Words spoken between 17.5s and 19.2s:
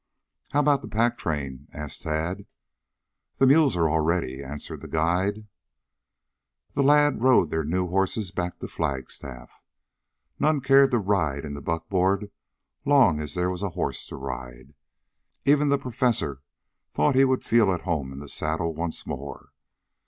at home in the saddle once